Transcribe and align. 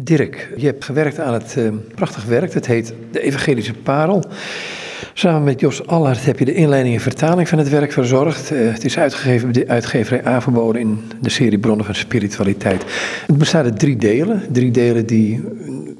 Dirk, 0.00 0.52
je 0.56 0.66
hebt 0.66 0.84
gewerkt 0.84 1.20
aan 1.20 1.32
het 1.32 1.54
uh, 1.58 1.68
prachtig 1.94 2.24
werk. 2.24 2.54
Het 2.54 2.66
heet 2.66 2.94
De 3.10 3.20
Evangelische 3.20 3.74
Parel. 3.74 4.24
Samen 5.14 5.44
met 5.44 5.60
Jos 5.60 5.86
Allard 5.86 6.24
heb 6.24 6.38
je 6.38 6.44
de 6.44 6.54
inleiding 6.54 6.94
en 6.94 7.00
vertaling 7.00 7.48
van 7.48 7.58
het 7.58 7.68
werk 7.68 7.92
verzorgd. 7.92 8.52
Uh, 8.52 8.72
het 8.72 8.84
is 8.84 8.98
uitgegeven 8.98 9.52
bij 9.52 9.62
de 9.62 9.70
uitgeverij 9.70 10.24
Aanverboden 10.24 10.80
in 10.80 11.00
de 11.20 11.30
serie 11.30 11.58
Bronnen 11.58 11.86
van 11.86 11.94
Spiritualiteit. 11.94 12.84
Het 13.26 13.38
bestaat 13.38 13.64
uit 13.64 13.78
drie 13.78 13.96
delen. 13.96 14.42
Drie 14.52 14.70
delen 14.70 15.06
die 15.06 15.44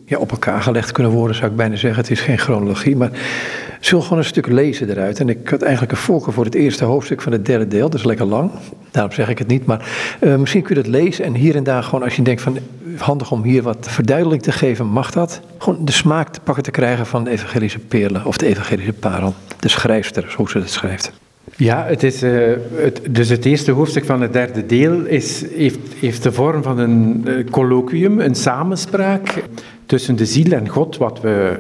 ja, 0.05 0.19
op 0.19 0.31
elkaar 0.31 0.63
gelegd 0.63 0.93
kunnen 0.93 1.13
worden, 1.13 1.37
zou 1.37 1.51
ik 1.51 1.57
bijna 1.57 1.77
zeggen. 1.77 2.01
Het 2.01 2.11
is 2.11 2.21
geen 2.21 2.39
chronologie, 2.39 2.97
maar 2.97 3.11
zullen 3.81 4.03
gewoon 4.03 4.19
een 4.19 4.25
stuk 4.25 4.47
lezen 4.47 4.91
eruit. 4.91 5.21
En 5.21 5.29
ik 5.29 5.49
had 5.49 5.63
eigenlijk 5.63 5.93
een 5.93 5.99
voorkeur 5.99 6.33
voor 6.33 6.45
het 6.45 6.55
eerste 6.55 6.85
hoofdstuk 6.85 7.23
van 7.23 7.33
het 7.33 7.47
derde 7.47 7.69
deel. 7.69 7.91
Dat 7.91 7.99
is 7.99 8.07
lekker 8.07 8.27
lang, 8.27 8.51
daarom 8.91 9.13
zeg 9.13 9.29
ik 9.29 9.39
het 9.39 9.49
niet. 9.49 9.67
Maar 9.67 9.89
uh, 10.21 10.37
misschien 10.37 10.63
kun 10.63 10.77
je 10.77 10.83
dat 10.83 10.91
lezen 10.91 11.25
en 11.25 11.35
hier 11.35 11.57
en 11.57 11.65
daar 11.65 11.83
gewoon 11.83 12.03
als 12.03 12.17
je 12.17 12.23
denkt 12.23 12.43
van... 12.43 12.59
handig 13.01 13.31
om 13.31 13.43
hier 13.43 13.63
wat 13.63 13.87
verduidelijking 13.89 14.53
te 14.53 14.59
geven, 14.59 14.87
mag 14.87 15.11
dat? 15.11 15.41
Gewoon 15.59 15.85
de 15.85 15.93
smaak 15.93 16.29
te 16.29 16.41
pakken 16.41 16.63
te 16.63 16.71
krijgen 16.71 17.07
van 17.07 17.25
de 17.25 17.31
evangelische 17.31 17.79
perlen 17.79 18.25
of 18.25 18.37
de 18.37 18.47
evangelische 18.47 18.93
parel. 18.93 19.35
De 19.59 19.69
schrijfster, 19.69 20.27
zoals 20.29 20.51
ze 20.51 20.59
het 20.59 20.71
schrijft. 20.71 21.13
Ja, 21.57 21.85
het 21.87 22.03
is, 22.03 22.21
het, 22.21 23.01
dus 23.11 23.29
het 23.29 23.45
eerste 23.45 23.71
hoofdstuk 23.71 24.05
van 24.05 24.21
het 24.21 24.33
derde 24.33 24.67
deel 24.67 25.05
is, 25.05 25.45
heeft, 25.55 25.79
heeft 26.01 26.23
de 26.23 26.33
vorm 26.33 26.63
van 26.63 26.79
een 26.79 27.25
uh, 27.27 27.51
colloquium, 27.51 28.21
een 28.21 28.35
samenspraak 28.35 29.43
tussen 29.87 30.17
de 30.17 30.27
ziel 30.27 30.53
en 30.53 30.69
God, 30.69 30.97
wat 30.97 31.21
we 31.21 31.59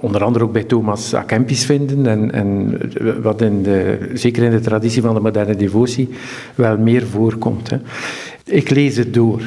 onder 0.00 0.24
andere 0.24 0.44
ook 0.44 0.52
bij 0.52 0.64
Thomas 0.64 1.14
A. 1.14 1.24
Vinden 1.46 2.06
en, 2.06 2.32
en 2.32 2.78
wat 3.22 3.40
in 3.40 3.62
de, 3.62 4.10
zeker 4.14 4.42
in 4.42 4.50
de 4.50 4.60
traditie 4.60 5.02
van 5.02 5.14
de 5.14 5.20
moderne 5.20 5.56
devotie 5.56 6.08
wel 6.54 6.78
meer 6.78 7.06
voorkomt. 7.06 7.70
Hè. 7.70 7.76
Ik 8.44 8.70
lees 8.70 8.96
het 8.96 9.14
door. 9.14 9.42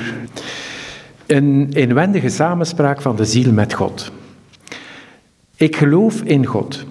Een 1.28 1.68
inwendige 1.72 2.30
samenspraak 2.30 3.02
van 3.02 3.16
de 3.16 3.26
ziel 3.26 3.52
met 3.52 3.74
God. 3.74 4.12
Ik 5.56 5.76
geloof 5.76 6.22
in 6.22 6.46
God, 6.46 6.86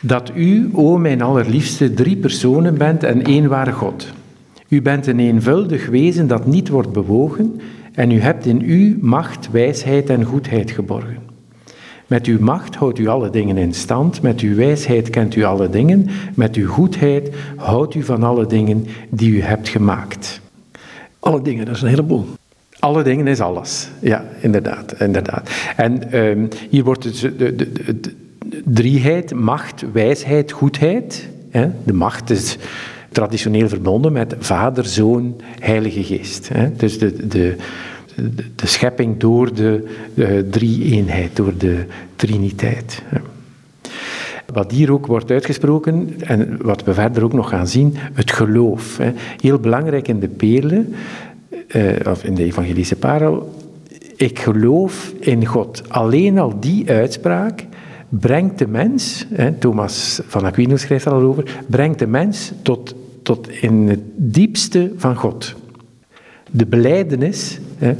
dat 0.00 0.30
u, 0.34 0.70
o 0.72 0.98
mijn 0.98 1.22
allerliefste, 1.22 1.94
drie 1.94 2.16
personen 2.16 2.78
bent 2.78 3.02
en 3.02 3.22
één 3.22 3.48
ware 3.48 3.72
God. 3.72 4.12
U 4.68 4.82
bent 4.82 5.06
een 5.06 5.18
eenvuldig 5.18 5.86
wezen 5.86 6.26
dat 6.26 6.46
niet 6.46 6.68
wordt 6.68 6.92
bewogen 6.92 7.60
en 7.92 8.10
u 8.10 8.20
hebt 8.20 8.46
in 8.46 8.60
u 8.60 8.98
macht, 9.00 9.50
wijsheid 9.50 10.10
en 10.10 10.24
goedheid 10.24 10.70
geborgen. 10.70 11.18
Met 12.06 12.26
uw 12.26 12.40
macht 12.40 12.74
houdt 12.74 12.98
u 12.98 13.06
alle 13.06 13.30
dingen 13.30 13.56
in 13.56 13.74
stand, 13.74 14.22
met 14.22 14.40
uw 14.40 14.54
wijsheid 14.54 15.10
kent 15.10 15.34
u 15.34 15.42
alle 15.42 15.70
dingen, 15.70 16.06
met 16.34 16.56
uw 16.56 16.68
goedheid 16.68 17.30
houdt 17.56 17.94
u 17.94 18.02
van 18.02 18.22
alle 18.22 18.46
dingen 18.46 18.86
die 19.08 19.30
u 19.30 19.42
hebt 19.42 19.68
gemaakt. 19.68 20.40
Alle 21.18 21.42
dingen, 21.42 21.64
dat 21.64 21.76
is 21.76 21.82
een 21.82 21.88
heleboel. 21.88 22.26
Alle 22.86 23.02
dingen 23.02 23.26
is 23.26 23.40
alles, 23.40 23.88
ja, 23.98 24.24
inderdaad. 24.40 24.94
inderdaad. 25.00 25.50
En 25.76 26.18
um, 26.18 26.48
hier 26.70 26.84
wordt 26.84 27.02
dus 27.02 27.20
de, 27.20 27.36
de, 27.36 27.54
de, 27.56 28.14
drieheid, 28.64 29.34
macht, 29.34 29.84
wijsheid, 29.92 30.52
goedheid. 30.52 31.28
Hè? 31.50 31.68
De 31.84 31.92
macht 31.92 32.30
is 32.30 32.58
traditioneel 33.10 33.68
verbonden 33.68 34.12
met 34.12 34.34
Vader, 34.38 34.84
Zoon, 34.84 35.40
Heilige 35.60 36.04
Geest. 36.04 36.48
Hè? 36.48 36.72
Dus 36.76 36.98
de, 36.98 37.26
de, 37.26 37.56
de 38.54 38.66
schepping 38.66 39.18
door 39.18 39.54
de, 39.54 39.88
de 40.14 40.48
drie-eenheid, 40.50 41.36
door 41.36 41.52
de 41.58 41.84
Triniteit. 42.16 43.02
Wat 44.52 44.70
hier 44.70 44.92
ook 44.92 45.06
wordt 45.06 45.30
uitgesproken, 45.30 46.14
en 46.20 46.58
wat 46.62 46.84
we 46.84 46.94
verder 46.94 47.24
ook 47.24 47.32
nog 47.32 47.48
gaan 47.48 47.68
zien, 47.68 47.94
het 48.12 48.32
geloof. 48.32 49.00
Heel 49.40 49.58
belangrijk 49.58 50.08
in 50.08 50.20
de 50.20 50.28
perlen, 50.28 50.94
eh, 51.68 52.10
of 52.10 52.24
in 52.24 52.34
de 52.34 52.44
evangelische 52.44 52.96
parel, 52.96 53.54
ik 54.16 54.38
geloof 54.38 55.12
in 55.20 55.46
God. 55.46 55.82
Alleen 55.88 56.38
al 56.38 56.60
die 56.60 56.90
uitspraak 56.90 57.64
brengt 58.08 58.58
de 58.58 58.66
mens, 58.66 59.26
Thomas 59.58 60.20
van 60.26 60.44
Aquino 60.44 60.76
schrijft 60.76 61.04
er 61.04 61.12
al 61.12 61.20
over, 61.20 61.44
brengt 61.66 61.98
de 61.98 62.06
mens 62.06 62.52
tot, 62.62 62.94
tot 63.22 63.48
in 63.48 63.88
het 63.88 64.00
diepste 64.14 64.92
van 64.96 65.16
God. 65.16 65.54
De 66.50 66.66
beleidenis 66.66 67.58
hè, 67.78 67.94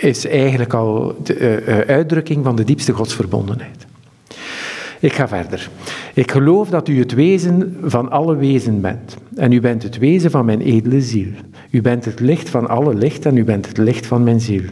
is 0.00 0.26
eigenlijk 0.26 0.74
al 0.74 1.16
de 1.22 1.62
uh, 1.66 1.78
uitdrukking 1.78 2.44
van 2.44 2.56
de 2.56 2.64
diepste 2.64 2.92
godsverbondenheid. 2.92 3.86
Ik 5.00 5.12
ga 5.12 5.28
verder. 5.28 5.70
Ik 6.14 6.30
geloof 6.30 6.68
dat 6.68 6.88
u 6.88 6.98
het 6.98 7.14
wezen 7.14 7.76
van 7.82 8.10
alle 8.10 8.36
wezen 8.36 8.80
bent. 8.80 9.16
En 9.36 9.52
u 9.52 9.60
bent 9.60 9.82
het 9.82 9.98
wezen 9.98 10.30
van 10.30 10.44
mijn 10.44 10.60
edele 10.60 11.00
ziel. 11.00 11.28
U 11.74 11.80
bent 11.80 12.04
het 12.04 12.20
licht 12.20 12.48
van 12.48 12.68
alle 12.68 12.94
licht 12.94 13.26
en 13.26 13.36
u 13.36 13.44
bent 13.44 13.66
het 13.66 13.76
licht 13.76 14.06
van 14.06 14.22
mijn 14.22 14.40
ziel. 14.40 14.62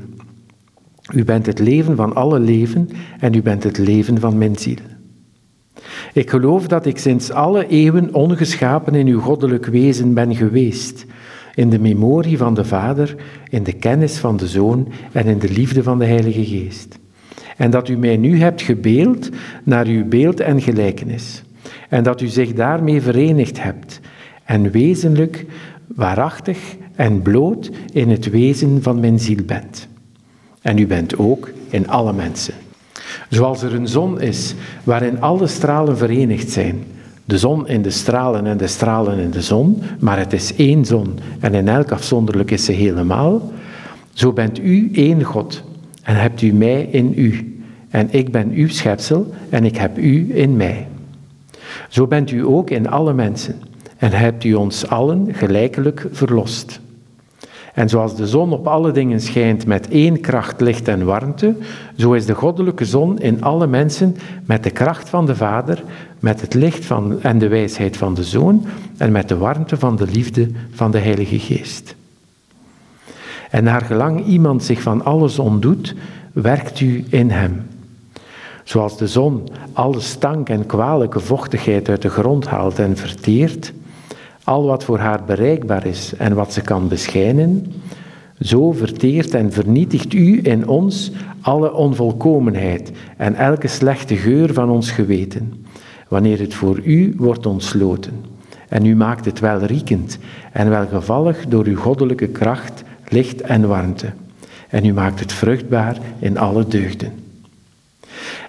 U 1.15 1.25
bent 1.25 1.47
het 1.47 1.59
leven 1.59 1.97
van 1.97 2.15
alle 2.15 2.41
leven 2.41 2.89
en 3.19 3.35
u 3.35 3.43
bent 3.43 3.63
het 3.65 3.79
leven 3.79 4.21
van 4.21 4.39
mijn 4.39 4.57
ziel. 4.57 4.77
Ik 6.13 6.31
geloof 6.31 6.67
dat 6.67 6.87
ik 6.87 6.99
sinds 6.99 7.31
alle 7.31 7.67
eeuwen 7.67 8.15
ongeschapen 8.15 8.95
in 8.95 9.07
uw 9.07 9.21
goddelijk 9.21 9.67
wezen 9.67 10.15
ben 10.15 10.35
geweest 10.35 11.07
in 11.55 11.71
de 11.71 11.79
memorie 11.79 12.39
van 12.39 12.55
de 12.55 12.65
Vader, 12.65 13.15
in 13.49 13.63
de 13.63 13.73
kennis 13.73 14.19
van 14.19 14.37
de 14.37 14.47
Zoon 14.47 14.89
en 15.13 15.27
in 15.27 15.39
de 15.39 15.51
liefde 15.51 15.83
van 15.83 15.99
de 15.99 16.07
Heilige 16.07 16.45
Geest. 16.45 16.99
En 17.57 17.71
dat 17.71 17.89
u 17.89 17.97
mij 17.97 18.17
nu 18.17 18.39
hebt 18.39 18.63
gebeeld 18.63 19.29
naar 19.65 19.87
uw 19.87 20.05
beeld 20.05 20.41
en 20.41 20.61
gelijkenis. 20.61 21.43
En 21.89 22.03
dat 22.03 22.21
u 22.21 22.27
zich 22.27 22.53
daarmee 22.53 23.01
verenigd 23.01 23.63
hebt 23.63 24.01
en 24.45 24.71
wezenlijk, 24.71 25.47
waarachtig 25.95 26.81
en 26.95 27.23
bloot 27.23 27.71
in 27.93 28.11
het 28.11 28.31
wezen 28.31 28.83
van 28.83 29.01
mijn 29.01 29.21
ziel 29.21 29.45
bent. 29.47 29.89
En 30.63 30.79
u 30.79 30.87
bent 30.87 31.19
ook 31.19 31.51
in 31.71 31.89
alle 31.89 32.13
mensen. 32.13 32.55
Zoals 33.29 33.63
er 33.63 33.75
een 33.75 33.89
zon 33.89 34.21
is 34.21 34.55
waarin 34.85 35.21
alle 35.21 35.47
stralen 35.47 35.97
verenigd 35.97 36.51
zijn, 36.51 36.85
de 37.25 37.39
zon 37.39 37.69
in 37.69 37.83
de 37.83 37.91
stralen 37.91 38.47
en 38.47 38.57
de 38.57 38.67
stralen 38.67 39.19
in 39.19 39.31
de 39.31 39.43
zon, 39.43 39.83
maar 39.99 40.19
het 40.19 40.33
is 40.33 40.55
één 40.55 40.85
zon 40.85 41.19
en 41.41 41.55
in 41.55 41.69
elk 41.69 41.93
afzonderlijk 41.93 42.51
is 42.51 42.65
ze 42.65 42.73
helemaal. 42.73 43.53
Zo 44.13 44.33
bent 44.33 44.59
u 44.59 44.91
één 44.95 45.23
God 45.23 45.63
en 46.03 46.17
hebt 46.17 46.43
u 46.43 46.53
mij 46.53 46.83
in 46.83 47.13
u. 47.17 47.57
En 47.91 48.09
ik 48.11 48.33
ben 48.33 48.51
uw 48.51 48.69
schepsel 48.69 49.35
en 49.49 49.65
ik 49.65 49.77
heb 49.77 49.99
u 49.99 50.37
in 50.37 50.57
mij. 50.57 50.87
Zo 51.89 52.07
bent 52.07 52.31
u 52.31 52.47
ook 52.47 52.71
in 52.71 52.89
alle 52.89 53.13
mensen 53.13 53.55
en 54.03 54.13
hebt 54.13 54.45
u 54.45 54.55
ons 54.55 54.89
allen 54.89 55.35
gelijkelijk 55.35 56.07
verlost. 56.13 56.81
En 57.75 57.89
zoals 57.89 58.17
de 58.17 58.27
zon 58.27 58.53
op 58.53 58.67
alle 58.67 58.93
dingen 58.93 59.21
schijnt 59.21 59.67
met 59.67 59.89
één 59.89 60.21
kracht, 60.21 60.61
licht 60.61 60.89
en 60.89 61.05
warmte, 61.05 61.55
zo 61.97 62.13
is 62.13 62.27
de 62.27 62.35
goddelijke 62.35 62.85
zon 62.85 63.19
in 63.19 63.43
alle 63.43 63.67
mensen 63.67 64.17
met 64.45 64.63
de 64.63 64.71
kracht 64.71 65.09
van 65.09 65.27
de 65.27 65.37
Vader, 65.37 65.83
met 66.21 66.41
het 66.41 66.55
licht 66.55 66.85
van, 66.85 67.23
en 67.23 67.39
de 67.39 67.49
wijsheid 67.49 67.97
van 67.97 68.15
de 68.15 68.25
Zoon 68.25 68.67
en 68.97 69.13
met 69.13 69.29
de 69.29 69.37
warmte 69.37 69.77
van 69.77 69.97
de 69.97 70.07
liefde 70.07 70.51
van 70.71 70.91
de 70.91 70.99
Heilige 70.99 71.39
Geest. 71.39 71.95
En 73.51 73.65
naar 73.65 73.83
gelang 73.83 74.25
iemand 74.25 74.65
zich 74.65 74.81
van 74.81 75.05
alles 75.05 75.39
ontdoet, 75.39 75.95
werkt 76.33 76.81
u 76.81 77.05
in 77.09 77.31
hem. 77.31 77.67
Zoals 78.65 78.99
de 78.99 79.09
zon 79.09 79.49
alle 79.73 80.01
stank 80.01 80.49
en 80.49 80.67
kwalijke 80.67 81.21
vochtigheid 81.21 81.89
uit 81.89 82.03
de 82.03 82.11
grond 82.11 82.47
haalt 82.47 82.79
en 82.79 82.97
verteert, 82.97 83.73
al 84.45 84.65
wat 84.65 84.85
voor 84.85 84.99
haar 84.99 85.25
bereikbaar 85.25 85.87
is 85.87 86.13
en 86.17 86.35
wat 86.35 86.53
ze 86.53 86.61
kan 86.61 86.89
beschijnen, 86.89 87.73
zo 88.41 88.73
verteert 88.73 89.35
en 89.35 89.53
vernietigt 89.53 90.13
u 90.13 90.41
in 90.43 90.69
ons 90.69 91.13
alle 91.41 91.73
onvolkomenheid 91.75 92.93
en 93.17 93.35
elke 93.35 93.69
slechte 93.69 94.17
geur 94.17 94.53
van 94.53 94.71
ons 94.71 94.91
geweten, 94.91 95.67
wanneer 96.09 96.39
het 96.39 96.55
voor 96.55 96.81
u 96.85 97.15
wordt 97.17 97.47
ontsloten. 97.47 98.13
En 98.69 98.87
u 98.87 98.97
maakt 98.97 99.25
het 99.25 99.41
wel 99.41 99.59
riekend 99.59 100.19
en 100.53 100.71
welgevallig 100.71 101.47
door 101.47 101.65
uw 101.65 101.77
goddelijke 101.77 102.29
kracht, 102.29 102.83
licht 103.09 103.41
en 103.41 103.69
warmte. 103.69 104.13
En 104.69 104.85
u 104.85 104.93
maakt 104.93 105.21
het 105.21 105.33
vruchtbaar 105.33 105.99
in 106.19 106.39
alle 106.39 106.67
deugden. 106.67 107.13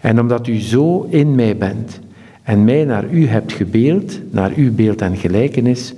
En 0.02 0.20
omdat 0.20 0.48
u 0.48 0.60
zo 0.60 1.08
in 1.10 1.36
mij 1.36 1.58
bent, 1.58 2.00
en 2.44 2.64
mij 2.64 2.84
naar 2.84 3.10
u 3.10 3.28
hebt 3.28 3.54
gebeeld, 3.54 4.20
naar 4.32 4.52
uw 4.56 4.74
beeld 4.74 5.02
en 5.02 5.18
gelijkenis, 5.18 5.94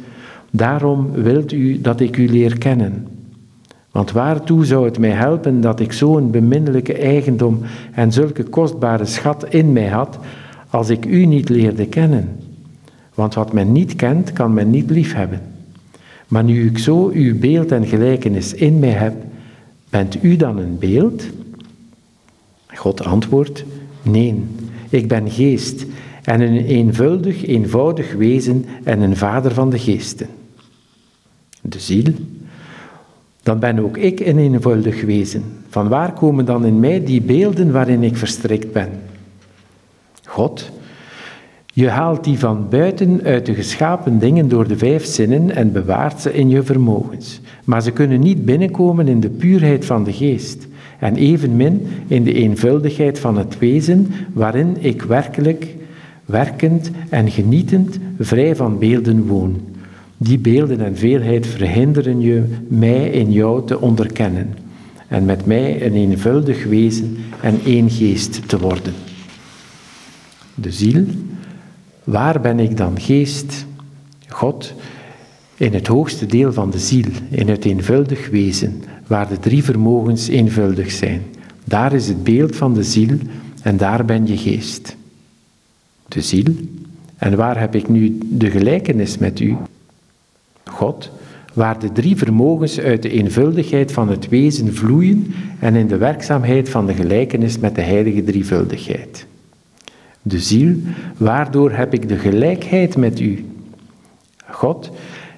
daarom 0.51 1.11
wilt 1.11 1.51
u 1.51 1.81
dat 1.81 1.99
ik 1.99 2.17
u 2.17 2.29
leer 2.29 2.57
kennen. 2.57 3.07
Want 3.91 4.11
waartoe 4.11 4.65
zou 4.65 4.85
het 4.85 4.99
mij 4.99 5.09
helpen 5.09 5.61
dat 5.61 5.79
ik 5.79 5.91
zo'n 5.91 6.31
beminnelijke 6.31 6.93
eigendom 6.93 7.59
en 7.91 8.11
zulke 8.11 8.43
kostbare 8.43 9.05
schat 9.05 9.45
in 9.49 9.73
mij 9.73 9.87
had, 9.87 10.19
als 10.69 10.89
ik 10.89 11.05
u 11.05 11.25
niet 11.25 11.49
leerde 11.49 11.85
kennen? 11.85 12.29
Want 13.13 13.33
wat 13.33 13.53
men 13.53 13.71
niet 13.71 13.95
kent, 13.95 14.33
kan 14.33 14.53
men 14.53 14.69
niet 14.69 14.89
liefhebben. 14.89 15.41
Maar 16.27 16.43
nu 16.43 16.67
ik 16.67 16.77
zo 16.77 17.09
uw 17.13 17.39
beeld 17.39 17.71
en 17.71 17.85
gelijkenis 17.85 18.53
in 18.53 18.79
mij 18.79 18.89
heb, 18.89 19.13
bent 19.89 20.23
u 20.23 20.35
dan 20.35 20.57
een 20.57 20.77
beeld? 20.79 21.23
God 22.73 23.03
antwoordt, 23.03 23.65
nee, 24.01 24.43
ik 24.89 25.07
ben 25.07 25.29
geest 25.29 25.85
en 26.25 26.41
een 26.41 26.65
eenvuldig, 26.65 27.45
eenvoudig 27.45 28.13
wezen 28.13 28.65
en 28.83 29.01
een 29.01 29.17
vader 29.17 29.53
van 29.53 29.69
de 29.69 29.79
geesten. 29.79 30.27
De 31.61 31.79
ziel. 31.79 32.13
Dan 33.43 33.59
ben 33.59 33.79
ook 33.79 33.97
ik 33.97 34.19
een 34.19 34.37
eenvoudig 34.37 35.01
wezen, 35.01 35.43
Van 35.69 35.87
waar 35.87 36.13
komen 36.13 36.45
dan 36.45 36.65
in 36.65 36.79
mij 36.79 37.03
die 37.03 37.21
beelden 37.21 37.71
waarin 37.71 38.03
ik 38.03 38.17
verstrikt 38.17 38.71
ben? 38.71 38.89
God, 40.23 40.71
je 41.73 41.89
haalt 41.89 42.23
die 42.23 42.39
van 42.39 42.69
buiten 42.69 43.21
uit 43.23 43.45
de 43.45 43.53
geschapen 43.53 44.19
dingen 44.19 44.47
door 44.47 44.67
de 44.67 44.77
vijf 44.77 45.05
zinnen 45.05 45.55
en 45.55 45.71
bewaart 45.71 46.21
ze 46.21 46.33
in 46.33 46.49
je 46.49 46.63
vermogens. 46.63 47.41
Maar 47.63 47.81
ze 47.81 47.91
kunnen 47.91 48.19
niet 48.19 48.45
binnenkomen 48.45 49.07
in 49.07 49.19
de 49.19 49.29
puurheid 49.29 49.85
van 49.85 50.03
de 50.03 50.13
geest 50.13 50.67
en 50.99 51.15
evenmin 51.15 51.87
in 52.07 52.23
de 52.23 52.33
eenvuldigheid 52.33 53.19
van 53.19 53.37
het 53.37 53.59
wezen 53.59 54.11
waarin 54.33 54.77
ik 54.79 55.01
werkelijk, 55.01 55.67
werkend 56.25 56.91
en 57.09 57.31
genietend 57.31 57.97
vrij 58.19 58.55
van 58.55 58.79
beelden 58.79 59.25
woon. 59.25 59.61
Die 60.17 60.37
beelden 60.37 60.79
en 60.79 60.97
veelheid 60.97 61.47
verhinderen 61.47 62.19
je 62.19 62.43
mij 62.67 63.09
in 63.09 63.31
jou 63.31 63.67
te 63.67 63.81
onderkennen 63.81 64.53
en 65.07 65.25
met 65.25 65.45
mij 65.45 65.85
een 65.85 65.93
eenvuldig 65.93 66.63
wezen 66.63 67.17
en 67.41 67.59
één 67.65 67.89
geest 67.89 68.47
te 68.47 68.59
worden. 68.59 68.93
De 70.55 70.71
ziel, 70.71 71.03
waar 72.03 72.41
ben 72.41 72.59
ik 72.59 72.77
dan 72.77 72.99
geest? 72.99 73.65
God, 74.27 74.73
in 75.55 75.73
het 75.73 75.87
hoogste 75.87 76.25
deel 76.25 76.53
van 76.53 76.69
de 76.69 76.79
ziel, 76.79 77.07
in 77.29 77.49
het 77.49 77.65
eenvuldig 77.65 78.29
wezen, 78.29 78.83
waar 79.07 79.27
de 79.27 79.39
drie 79.39 79.63
vermogens 79.63 80.27
eenvuldig 80.27 80.91
zijn. 80.91 81.21
Daar 81.63 81.93
is 81.93 82.07
het 82.07 82.23
beeld 82.23 82.55
van 82.55 82.73
de 82.73 82.83
ziel 82.83 83.17
en 83.61 83.77
daar 83.77 84.05
ben 84.05 84.27
je 84.27 84.37
geest. 84.37 84.95
De 86.07 86.21
ziel. 86.21 86.53
En 87.17 87.35
waar 87.35 87.59
heb 87.59 87.75
ik 87.75 87.89
nu 87.89 88.17
de 88.23 88.51
gelijkenis 88.51 89.17
met 89.17 89.39
u? 89.39 89.55
God, 90.63 91.11
waar 91.53 91.79
de 91.79 91.91
drie 91.91 92.15
vermogens 92.15 92.79
uit 92.79 93.01
de 93.01 93.09
eenvuldigheid 93.09 93.91
van 93.91 94.09
het 94.09 94.29
wezen 94.29 94.73
vloeien 94.73 95.33
en 95.59 95.75
in 95.75 95.87
de 95.87 95.97
werkzaamheid 95.97 96.69
van 96.69 96.85
de 96.85 96.93
gelijkenis 96.93 97.59
met 97.59 97.75
de 97.75 97.81
heilige 97.81 98.23
drievuldigheid. 98.23 99.25
De 100.21 100.39
ziel, 100.39 100.75
waardoor 101.17 101.71
heb 101.71 101.93
ik 101.93 102.09
de 102.09 102.17
gelijkheid 102.17 102.97
met 102.97 103.19
u? 103.19 103.45
God, 104.49 104.91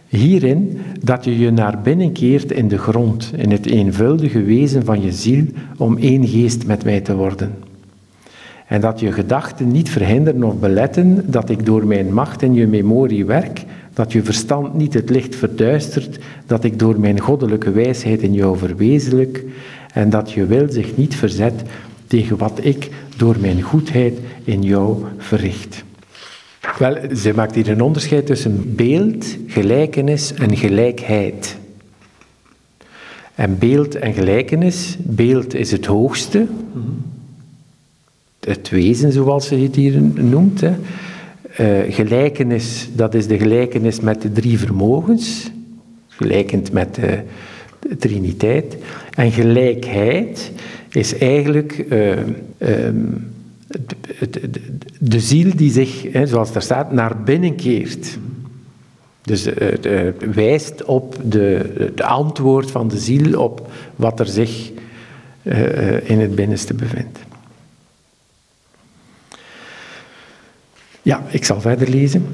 hierin 0.08 0.80
dat 1.02 1.26
je 1.26 1.38
je 1.38 1.52
naar 1.52 1.82
binnen 1.82 2.12
keert 2.12 2.52
in 2.52 2.68
de 2.68 2.78
grond, 2.78 3.32
in 3.36 3.52
het 3.52 3.66
eenvuldige 3.66 4.42
wezen 4.42 4.86
van 4.86 5.02
je 5.02 5.12
ziel, 5.12 5.46
om 5.78 5.98
één 5.98 6.28
geest 6.28 6.66
met 6.66 6.84
mij 6.84 7.02
te 7.02 7.16
worden. 7.16 7.56
En 8.68 8.82
dat 8.82 9.00
je 9.00 9.12
gedachten 9.12 9.72
niet 9.72 9.90
verhinderen 9.90 10.44
of 10.44 10.60
beletten 10.60 11.32
dat 11.32 11.50
ik 11.50 11.66
door 11.66 11.86
mijn 11.86 12.14
macht 12.14 12.42
in 12.42 12.54
je 12.54 12.68
memorie 12.68 13.26
werk, 13.26 13.64
dat 13.94 14.12
je 14.12 14.24
verstand 14.24 14.74
niet 14.74 14.94
het 14.94 15.10
licht 15.10 15.36
verduistert, 15.36 16.20
dat 16.46 16.64
ik 16.64 16.80
door 16.80 17.00
mijn 17.00 17.20
goddelijke 17.20 17.72
wijsheid 17.72 18.22
in 18.22 18.34
jou 18.34 18.58
verwezenlijk, 18.58 19.44
en 19.94 20.10
dat 20.10 20.32
je 20.32 20.46
wil 20.46 20.72
zich 20.72 20.98
niet 20.98 21.16
verzet 21.16 21.62
tegen 22.08 22.38
wat 22.38 22.60
ik 22.62 22.90
door 23.18 23.36
mijn 23.40 23.62
goedheid 23.62 24.20
in 24.44 24.62
jou 24.62 25.04
verricht. 25.18 25.84
Wel, 26.80 26.98
ze 27.16 27.34
maakt 27.36 27.56
hier 27.56 27.70
een 27.70 27.82
onderscheid 27.82 28.26
tussen 28.26 28.76
beeld, 28.76 29.38
gelijkenis 29.48 30.34
en 30.34 30.58
gelijkheid. 30.58 31.58
En 33.36 33.58
beeld 33.58 33.96
en 33.96 34.14
gelijkenis, 34.14 34.98
beeld 35.00 35.54
is 35.54 35.72
het 35.72 35.86
hoogste, 35.86 36.46
het 38.48 38.70
wezen 38.70 39.12
zoals 39.12 39.48
ze 39.48 39.56
het 39.56 39.76
hier 39.76 40.02
noemt. 40.02 40.62
Hè. 40.62 40.74
Uh, 41.60 41.94
gelijkenis, 41.94 42.90
dat 42.94 43.14
is 43.14 43.28
de 43.28 43.38
gelijkenis 43.38 44.00
met 44.00 44.22
de 44.22 44.32
drie 44.32 44.60
vermogens, 44.60 45.52
gelijkend 46.08 46.72
met 46.72 46.96
de, 46.96 47.24
Triniteit. 47.98 48.78
En 49.16 49.32
gelijkheid 49.32 50.52
is 50.90 51.18
eigenlijk 51.18 51.86
uh, 51.90 52.12
um, 52.58 53.32
de, 55.00 55.20
ziel 55.20 55.56
die 55.56 55.72
zich, 55.72 56.12
hè, 56.12 56.26
zoals 56.26 56.52
daar 56.52 56.62
staat, 56.62 56.92
naar 56.92 57.24
binnen 57.24 57.56
keert. 57.56 58.18
Dus 59.22 59.48
uh, 59.48 59.54
wijst 60.34 60.84
op 60.86 61.16
de 61.24 61.94
antwoord 61.98 62.72
van 62.72 62.88
de 62.88 62.98
ziel 62.98 63.42
op 63.42 63.72
wat 63.96 64.20
er 64.20 64.28
zich 64.28 64.72
in 66.04 66.20
het 66.20 66.36
binnenste 66.36 66.74
bevindt. 66.74 67.20
Ja, 71.08 71.24
ik 71.30 71.46
zal 71.46 71.62
verder 71.62 71.90
lezen. 71.90 72.26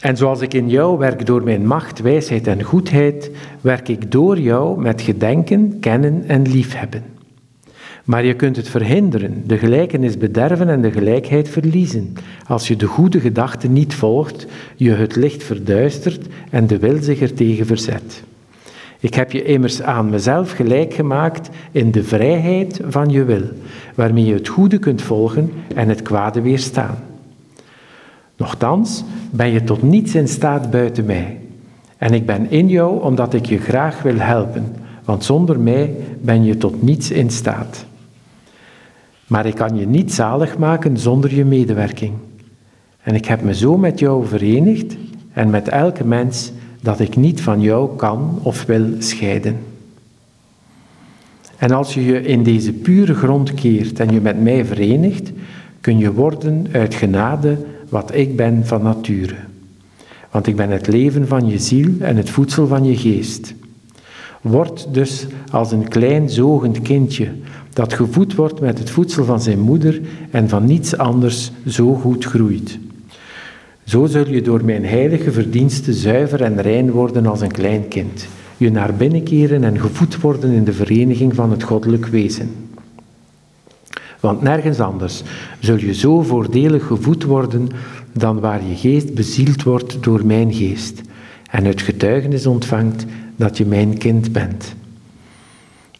En 0.00 0.16
zoals 0.16 0.40
ik 0.40 0.54
in 0.54 0.68
jou 0.68 0.98
werk 0.98 1.26
door 1.26 1.42
mijn 1.42 1.66
macht, 1.66 2.00
wijsheid 2.00 2.46
en 2.46 2.62
goedheid, 2.62 3.30
werk 3.60 3.88
ik 3.88 4.10
door 4.10 4.38
jou 4.38 4.80
met 4.80 5.00
gedenken, 5.00 5.80
kennen 5.80 6.24
en 6.26 6.42
liefhebben. 6.42 7.02
Maar 8.04 8.24
je 8.24 8.34
kunt 8.34 8.56
het 8.56 8.68
verhinderen, 8.68 9.42
de 9.46 9.58
gelijkenis 9.58 10.18
bederven 10.18 10.68
en 10.68 10.82
de 10.82 10.90
gelijkheid 10.90 11.48
verliezen, 11.48 12.12
als 12.46 12.68
je 12.68 12.76
de 12.76 12.86
goede 12.86 13.20
gedachte 13.20 13.68
niet 13.68 13.94
volgt, 13.94 14.46
je 14.76 14.90
het 14.90 15.16
licht 15.16 15.42
verduistert 15.42 16.26
en 16.50 16.66
de 16.66 16.78
wil 16.78 17.02
zich 17.02 17.20
ertegen 17.20 17.66
verzet. 17.66 18.22
Ik 19.00 19.14
heb 19.14 19.32
je 19.32 19.44
immers 19.44 19.82
aan 19.82 20.10
mezelf 20.10 20.52
gelijk 20.52 20.94
gemaakt 20.94 21.50
in 21.72 21.90
de 21.90 22.04
vrijheid 22.04 22.80
van 22.88 23.10
je 23.10 23.24
wil, 23.24 23.44
waarmee 23.94 24.24
je 24.24 24.34
het 24.34 24.48
goede 24.48 24.78
kunt 24.78 25.02
volgen 25.02 25.52
en 25.74 25.88
het 25.88 26.02
kwade 26.02 26.40
weerstaan. 26.40 27.12
Nochtans 28.36 29.04
ben 29.30 29.50
je 29.50 29.64
tot 29.64 29.82
niets 29.82 30.14
in 30.14 30.28
staat 30.28 30.70
buiten 30.70 31.04
mij. 31.04 31.38
En 31.96 32.12
ik 32.12 32.26
ben 32.26 32.50
in 32.50 32.68
jou 32.68 33.02
omdat 33.02 33.34
ik 33.34 33.46
je 33.46 33.58
graag 33.58 34.02
wil 34.02 34.18
helpen, 34.18 34.64
want 35.04 35.24
zonder 35.24 35.60
mij 35.60 35.94
ben 36.20 36.44
je 36.44 36.56
tot 36.56 36.82
niets 36.82 37.10
in 37.10 37.30
staat. 37.30 37.84
Maar 39.26 39.46
ik 39.46 39.54
kan 39.54 39.76
je 39.76 39.86
niet 39.86 40.12
zalig 40.12 40.58
maken 40.58 40.98
zonder 40.98 41.34
je 41.34 41.44
medewerking. 41.44 42.12
En 43.02 43.14
ik 43.14 43.24
heb 43.24 43.42
me 43.42 43.54
zo 43.54 43.78
met 43.78 43.98
jou 43.98 44.26
verenigd 44.26 44.96
en 45.32 45.50
met 45.50 45.68
elke 45.68 46.04
mens 46.04 46.52
dat 46.80 47.00
ik 47.00 47.16
niet 47.16 47.40
van 47.40 47.60
jou 47.60 47.96
kan 47.96 48.38
of 48.42 48.64
wil 48.64 48.86
scheiden. 48.98 49.58
En 51.56 51.70
als 51.70 51.94
je 51.94 52.04
je 52.04 52.22
in 52.22 52.42
deze 52.42 52.72
pure 52.72 53.14
grond 53.14 53.54
keert 53.54 54.00
en 54.00 54.12
je 54.12 54.20
met 54.20 54.42
mij 54.42 54.64
verenigt, 54.64 55.30
kun 55.80 55.98
je 55.98 56.12
worden 56.12 56.66
uit 56.72 56.94
genade 56.94 57.58
wat 57.88 58.14
ik 58.14 58.36
ben 58.36 58.66
van 58.66 58.82
nature. 58.82 59.34
Want 60.30 60.46
ik 60.46 60.56
ben 60.56 60.70
het 60.70 60.86
leven 60.86 61.28
van 61.28 61.46
je 61.46 61.58
ziel 61.58 61.90
en 61.98 62.16
het 62.16 62.30
voedsel 62.30 62.66
van 62.66 62.84
je 62.84 62.96
geest. 62.96 63.54
Word 64.40 64.86
dus 64.90 65.26
als 65.50 65.72
een 65.72 65.88
klein 65.88 66.30
zogend 66.30 66.82
kindje 66.82 67.28
dat 67.72 67.92
gevoed 67.92 68.34
wordt 68.34 68.60
met 68.60 68.78
het 68.78 68.90
voedsel 68.90 69.24
van 69.24 69.40
zijn 69.40 69.60
moeder 69.60 70.00
en 70.30 70.48
van 70.48 70.64
niets 70.64 70.96
anders 70.96 71.52
zo 71.66 71.94
goed 71.94 72.24
groeit. 72.24 72.78
Zo 73.84 74.06
zul 74.06 74.28
je 74.28 74.42
door 74.42 74.64
mijn 74.64 74.84
heilige 74.84 75.32
verdiensten 75.32 75.94
zuiver 75.94 76.42
en 76.42 76.60
rein 76.60 76.90
worden 76.90 77.26
als 77.26 77.40
een 77.40 77.52
klein 77.52 77.88
kind, 77.88 78.26
je 78.56 78.70
naar 78.70 78.94
binnen 78.94 79.22
keren 79.22 79.64
en 79.64 79.80
gevoed 79.80 80.20
worden 80.20 80.50
in 80.50 80.64
de 80.64 80.72
vereniging 80.72 81.34
van 81.34 81.50
het 81.50 81.62
goddelijk 81.62 82.06
wezen. 82.06 82.50
Want 84.24 84.42
nergens 84.42 84.80
anders 84.80 85.22
zul 85.60 85.76
je 85.76 85.94
zo 85.94 86.22
voordelig 86.22 86.86
gevoed 86.86 87.24
worden 87.24 87.68
dan 88.12 88.40
waar 88.40 88.66
je 88.66 88.76
geest 88.76 89.14
bezield 89.14 89.62
wordt 89.62 90.02
door 90.02 90.26
mijn 90.26 90.54
geest 90.54 91.00
en 91.50 91.64
het 91.64 91.82
getuigenis 91.82 92.46
ontvangt 92.46 93.04
dat 93.36 93.58
je 93.58 93.66
mijn 93.66 93.98
kind 93.98 94.32
bent. 94.32 94.74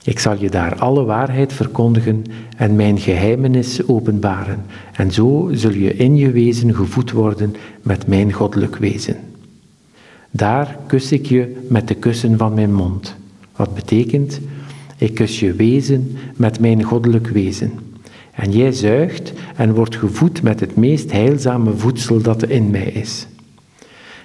Ik 0.05 0.19
zal 0.19 0.37
je 0.39 0.51
daar 0.51 0.75
alle 0.75 1.05
waarheid 1.05 1.53
verkondigen 1.53 2.25
en 2.57 2.77
mijn 2.77 2.99
geheimenis 2.99 3.87
openbaren, 3.87 4.65
en 4.93 5.13
zo 5.13 5.51
zul 5.53 5.73
je 5.73 5.97
in 5.97 6.17
je 6.17 6.31
wezen 6.31 6.75
gevoed 6.75 7.11
worden 7.11 7.55
met 7.83 8.07
mijn 8.07 8.33
goddelijk 8.33 8.77
wezen. 8.77 9.17
Daar 10.31 10.79
kus 10.87 11.13
ik 11.13 11.27
je 11.27 11.57
met 11.69 11.89
de 11.89 11.95
kussen 11.95 12.39
van 12.39 12.55
mijn 12.55 12.75
mond, 12.75 13.15
wat 13.57 13.75
betekent, 13.75 14.41
ik 14.97 15.15
kus 15.15 15.41
je 15.41 15.53
wezen 15.53 16.17
met 16.37 16.61
mijn 16.61 16.83
goddelijk 16.83 17.29
wezen. 17.29 17.84
En 18.35 18.51
jij 18.51 18.73
zuigt 18.73 19.33
en 19.57 19.75
wordt 19.75 19.97
gevoed 19.97 20.43
met 20.43 20.61
het 20.61 20.77
meest 20.77 21.13
heilzame 21.13 21.73
voedsel 21.77 22.21
dat 22.21 22.43
in 22.43 22.71
mij 22.71 22.87
is. 22.87 23.27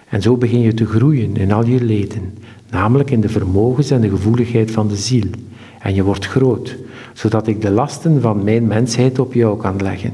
En 0.09 0.21
zo 0.21 0.37
begin 0.37 0.59
je 0.59 0.73
te 0.73 0.85
groeien 0.85 1.35
in 1.35 1.51
al 1.51 1.65
je 1.65 1.83
leden, 1.83 2.33
namelijk 2.69 3.11
in 3.11 3.21
de 3.21 3.29
vermogens 3.29 3.91
en 3.91 4.01
de 4.01 4.09
gevoeligheid 4.09 4.71
van 4.71 4.87
de 4.87 4.95
ziel. 4.95 5.27
En 5.79 5.95
je 5.95 6.03
wordt 6.03 6.25
groot, 6.25 6.75
zodat 7.13 7.47
ik 7.47 7.61
de 7.61 7.71
lasten 7.71 8.21
van 8.21 8.43
mijn 8.43 8.67
mensheid 8.67 9.19
op 9.19 9.33
jou 9.33 9.57
kan 9.57 9.81
leggen. 9.81 10.13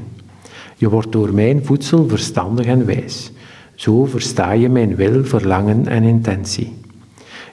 Je 0.76 0.88
wordt 0.88 1.12
door 1.12 1.34
mijn 1.34 1.64
voedsel 1.64 2.08
verstandig 2.08 2.66
en 2.66 2.86
wijs. 2.86 3.32
Zo 3.74 4.04
versta 4.04 4.52
je 4.52 4.68
mijn 4.68 4.94
wil, 4.94 5.24
verlangen 5.24 5.86
en 5.86 6.02
intentie. 6.02 6.72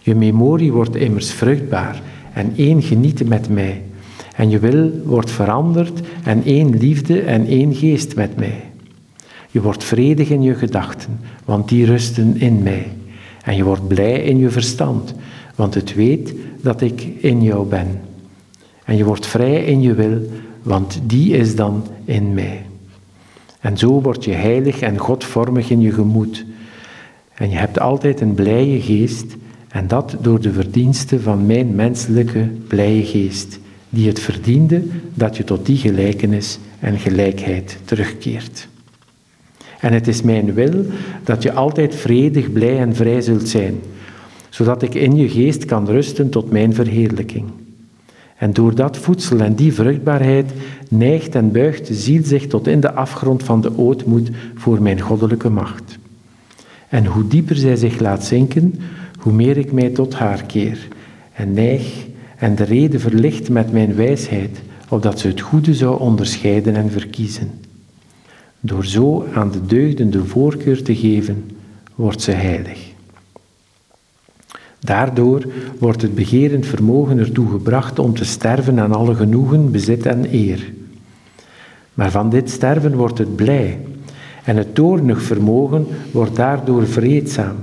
Je 0.02 0.16
memorie 0.16 0.72
wordt 0.72 0.96
immers 0.96 1.32
vruchtbaar 1.32 2.02
en 2.34 2.54
één 2.56 2.82
genieten 2.82 3.28
met 3.28 3.50
mij. 3.50 3.82
En 4.36 4.50
je 4.50 4.60
wil 4.60 4.92
wordt 5.06 5.32
veranderd 5.32 6.02
en 6.24 6.44
één 6.44 6.78
liefde 6.78 7.22
en 7.22 7.46
één 7.46 7.76
geest 7.76 8.16
met 8.16 8.36
mij. 8.36 8.64
Je 9.52 9.62
wordt 9.62 9.84
vredig 9.84 10.30
in 10.30 10.42
je 10.42 10.56
gedachten, 10.56 11.20
want 11.46 11.70
die 11.70 11.86
rusten 11.86 12.40
in 12.40 12.64
mij. 12.64 12.88
En 13.44 13.56
je 13.56 13.64
wordt 13.64 13.88
blij 13.88 14.24
in 14.24 14.38
je 14.38 14.50
verstand, 14.50 15.14
want 15.56 15.74
het 15.74 15.96
weet 15.96 16.34
dat 16.62 16.82
ik 16.82 17.02
in 17.18 17.42
jou 17.42 17.68
ben. 17.68 17.88
En 18.86 18.98
je 18.98 19.06
wordt 19.06 19.26
vrij 19.26 19.64
in 19.64 19.82
je 19.82 19.94
wil, 19.94 20.22
want 20.64 21.02
die 21.04 21.38
is 21.38 21.56
dan 21.56 21.84
in 22.06 22.34
mij. 22.34 22.66
En 23.60 23.78
zo 23.78 24.02
word 24.02 24.26
je 24.26 24.32
heilig 24.32 24.80
en 24.80 24.98
godvormig 24.98 25.70
in 25.70 25.82
je 25.82 25.92
gemoed. 25.92 26.46
En 27.34 27.50
je 27.50 27.56
hebt 27.56 27.80
altijd 27.80 28.22
een 28.22 28.34
blije 28.34 28.82
geest, 28.82 29.36
en 29.68 29.88
dat 29.88 30.16
door 30.22 30.42
de 30.42 30.52
verdiensten 30.52 31.22
van 31.22 31.46
mijn 31.46 31.76
menselijke 31.76 32.50
blije 32.68 33.06
geest, 33.06 33.60
die 33.94 34.08
het 34.08 34.20
verdiende 34.20 34.84
dat 35.14 35.38
je 35.38 35.44
tot 35.44 35.66
die 35.66 35.78
gelijkenis 35.78 36.60
en 36.80 37.00
gelijkheid 37.00 37.78
terugkeert. 37.86 38.68
En 39.80 39.94
het 39.94 40.08
is 40.08 40.22
mijn 40.22 40.54
wil 40.54 40.86
dat 41.24 41.44
je 41.44 41.54
altijd 41.54 41.96
vredig, 41.96 42.52
blij 42.52 42.80
en 42.80 42.96
vrij 42.96 43.22
zult 43.22 43.50
zijn, 43.50 43.80
zodat 44.50 44.82
ik 44.82 44.94
in 44.94 45.16
je 45.16 45.30
geest 45.30 45.66
kan 45.66 45.86
rusten 45.86 46.30
tot 46.30 46.52
mijn 46.52 46.74
verheerlijking. 46.74 47.46
En 48.38 48.54
door 48.54 48.76
dat 48.76 48.98
voedsel 48.98 49.40
en 49.40 49.56
die 49.56 49.74
vruchtbaarheid 49.74 50.52
neigt 50.90 51.36
en 51.36 51.52
buigt 51.52 51.88
de 51.88 51.94
ziel 51.94 52.24
zich 52.24 52.48
tot 52.48 52.68
in 52.68 52.80
de 52.80 52.94
afgrond 52.94 53.44
van 53.44 53.62
de 53.62 53.78
ootmoed 53.78 54.30
voor 54.56 54.82
mijn 54.82 55.02
goddelijke 55.02 55.50
macht. 55.50 55.98
En 56.90 57.06
hoe 57.06 57.28
dieper 57.28 57.56
zij 57.56 57.76
zich 57.76 58.00
laat 58.00 58.26
zinken, 58.26 58.80
hoe 59.20 59.34
meer 59.34 59.58
ik 59.58 59.72
mij 59.72 59.90
tot 59.90 60.14
haar 60.14 60.44
keer 60.44 60.88
en 61.34 61.54
neig 61.54 62.12
en 62.38 62.56
de 62.56 62.64
reden 62.64 63.00
verlicht 63.00 63.50
met 63.50 63.72
mijn 63.72 63.96
wijsheid, 63.96 64.62
opdat 64.90 65.20
ze 65.20 65.28
het 65.28 65.42
goede 65.42 65.74
zou 65.74 66.00
onderscheiden 66.00 66.76
en 66.76 66.92
verkiezen. 66.92 67.52
Door 68.60 68.86
zo 68.86 69.28
aan 69.34 69.52
de 69.52 69.66
deugden 69.66 70.12
de 70.12 70.26
voorkeur 70.26 70.84
te 70.84 70.96
geven, 70.96 71.52
wordt 71.96 72.22
ze 72.22 72.32
heilig. 72.32 72.92
Daardoor 74.80 75.46
wordt 75.80 76.02
het 76.02 76.16
begerend 76.16 76.66
vermogen 76.66 77.18
ertoe 77.18 77.50
gebracht 77.50 78.00
om 78.00 78.14
te 78.14 78.26
sterven 78.26 78.80
aan 78.80 78.94
alle 78.94 79.16
genoegen, 79.16 79.72
bezit 79.72 80.06
en 80.06 80.34
eer. 80.34 80.74
Maar 81.94 82.12
van 82.12 82.30
dit 82.30 82.50
sterven 82.50 82.96
wordt 82.96 83.18
het 83.18 83.36
blij, 83.36 83.80
en 84.44 84.58
het 84.58 84.76
toornig 84.76 85.22
vermogen 85.22 85.88
wordt 86.12 86.36
daardoor 86.36 86.88
vreedzaam. 86.88 87.56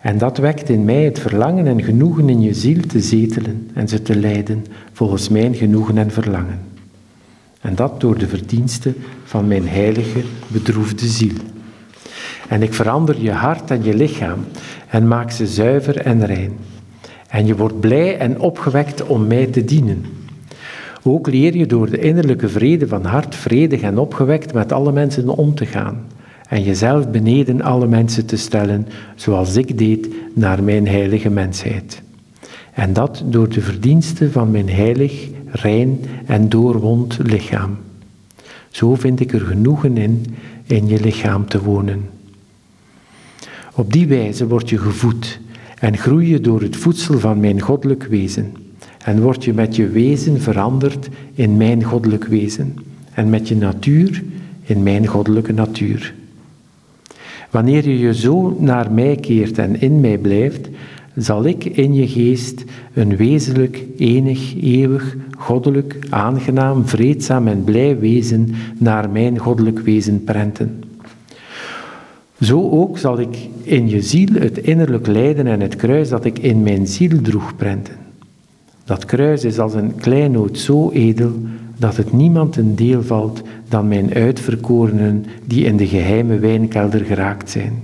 En 0.00 0.18
dat 0.18 0.38
wekt 0.38 0.68
in 0.68 0.84
mij 0.84 1.04
het 1.04 1.18
verlangen 1.18 1.66
en 1.66 1.82
genoegen 1.82 2.28
in 2.28 2.40
je 2.40 2.54
ziel 2.54 2.80
te 2.86 3.00
zetelen 3.00 3.70
en 3.74 3.88
ze 3.88 4.02
te 4.02 4.16
leiden 4.16 4.64
volgens 4.92 5.28
mijn 5.28 5.54
genoegen 5.54 5.98
en 5.98 6.10
verlangen. 6.10 6.60
En 7.60 7.74
dat 7.74 8.00
door 8.00 8.18
de 8.18 8.28
verdiensten 8.28 8.94
van 9.24 9.48
mijn 9.48 9.68
heilige, 9.68 10.20
bedroefde 10.46 11.06
ziel. 11.06 11.34
En 12.48 12.62
ik 12.62 12.74
verander 12.74 13.22
je 13.22 13.32
hart 13.32 13.70
en 13.70 13.84
je 13.84 13.94
lichaam 13.94 14.44
en 14.88 15.08
maak 15.08 15.30
ze 15.30 15.46
zuiver 15.46 15.96
en 15.96 16.26
rein. 16.26 16.52
En 17.28 17.46
je 17.46 17.56
wordt 17.56 17.80
blij 17.80 18.18
en 18.18 18.40
opgewekt 18.40 19.06
om 19.06 19.26
mij 19.26 19.46
te 19.46 19.64
dienen. 19.64 20.04
Ook 21.02 21.26
leer 21.26 21.56
je 21.56 21.66
door 21.66 21.90
de 21.90 21.98
innerlijke 21.98 22.48
vrede 22.48 22.88
van 22.88 23.04
hart 23.04 23.34
vredig 23.34 23.80
en 23.80 23.98
opgewekt 23.98 24.52
met 24.52 24.72
alle 24.72 24.92
mensen 24.92 25.28
om 25.28 25.54
te 25.54 25.66
gaan 25.66 26.04
en 26.50 26.62
jezelf 26.62 27.10
beneden 27.10 27.62
alle 27.62 27.86
mensen 27.86 28.26
te 28.26 28.36
stellen, 28.36 28.86
zoals 29.14 29.56
ik 29.56 29.78
deed 29.78 30.08
naar 30.34 30.62
mijn 30.62 30.88
heilige 30.88 31.30
mensheid. 31.30 32.02
En 32.72 32.92
dat 32.92 33.22
door 33.26 33.48
de 33.48 33.60
verdiensten 33.60 34.32
van 34.32 34.50
mijn 34.50 34.68
heilig, 34.68 35.28
rein 35.46 36.00
en 36.26 36.48
doorwond 36.48 37.18
lichaam. 37.22 37.76
Zo 38.70 38.94
vind 38.94 39.20
ik 39.20 39.32
er 39.32 39.40
genoegen 39.40 39.96
in 39.96 40.26
in 40.66 40.88
je 40.88 41.00
lichaam 41.00 41.46
te 41.46 41.62
wonen. 41.62 42.08
Op 43.74 43.92
die 43.92 44.06
wijze 44.06 44.46
word 44.46 44.68
je 44.68 44.78
gevoed 44.78 45.40
en 45.78 45.96
groei 45.96 46.28
je 46.28 46.40
door 46.40 46.60
het 46.60 46.76
voedsel 46.76 47.18
van 47.18 47.40
mijn 47.40 47.60
goddelijk 47.60 48.04
wezen. 48.04 48.52
En 49.04 49.20
word 49.20 49.44
je 49.44 49.52
met 49.52 49.76
je 49.76 49.88
wezen 49.88 50.40
veranderd 50.40 51.08
in 51.34 51.56
mijn 51.56 51.84
goddelijk 51.84 52.24
wezen. 52.24 52.74
En 53.12 53.30
met 53.30 53.48
je 53.48 53.56
natuur 53.56 54.22
in 54.62 54.82
mijn 54.82 55.06
goddelijke 55.06 55.52
natuur. 55.52 56.14
Wanneer 57.50 57.88
je 57.88 57.98
je 57.98 58.14
zo 58.14 58.56
naar 58.58 58.92
mij 58.92 59.16
keert 59.16 59.58
en 59.58 59.80
in 59.80 60.00
mij 60.00 60.18
blijft, 60.18 60.68
zal 61.16 61.44
ik 61.44 61.64
in 61.64 61.94
je 61.94 62.08
geest 62.08 62.64
een 62.94 63.16
wezenlijk, 63.16 63.84
enig, 63.96 64.62
eeuwig, 64.62 65.16
goddelijk, 65.38 65.96
aangenaam, 66.10 66.86
vreedzaam 66.86 67.48
en 67.48 67.64
blij 67.64 67.98
wezen 67.98 68.48
naar 68.78 69.10
mijn 69.10 69.38
goddelijk 69.38 69.78
wezen 69.78 70.24
prenten. 70.24 70.82
Zo 72.40 72.70
ook 72.70 72.98
zal 72.98 73.20
ik 73.20 73.36
in 73.62 73.88
je 73.88 74.02
ziel 74.02 74.28
het 74.32 74.58
innerlijk 74.58 75.06
lijden 75.06 75.46
en 75.46 75.60
het 75.60 75.76
kruis 75.76 76.08
dat 76.08 76.24
ik 76.24 76.38
in 76.38 76.62
mijn 76.62 76.86
ziel 76.86 77.20
droeg 77.22 77.56
prenten. 77.56 78.09
Dat 78.90 79.04
kruis 79.04 79.44
is 79.44 79.58
als 79.58 79.74
een 79.74 79.94
kleinoot 79.94 80.58
zo 80.58 80.90
edel 80.90 81.32
dat 81.76 81.96
het 81.96 82.12
niemand 82.12 82.56
een 82.56 82.74
deel 82.74 83.02
valt 83.02 83.42
dan 83.68 83.88
mijn 83.88 84.14
uitverkorenen 84.14 85.26
die 85.44 85.64
in 85.64 85.76
de 85.76 85.86
geheime 85.86 86.38
wijnkelder 86.38 87.04
geraakt 87.04 87.50
zijn. 87.50 87.82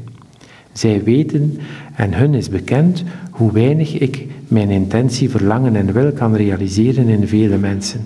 Zij 0.73 1.05
weten 1.05 1.59
en 1.95 2.15
hun 2.15 2.35
is 2.35 2.49
bekend 2.49 3.05
hoe 3.31 3.53
weinig 3.53 3.99
ik 3.99 4.27
mijn 4.49 4.71
intentie, 4.71 5.31
verlangen 5.31 5.77
en 5.77 5.93
wil 5.93 6.13
kan 6.13 6.35
realiseren 6.35 7.09
in 7.09 7.29
vele 7.29 7.59
mensen, 7.59 8.01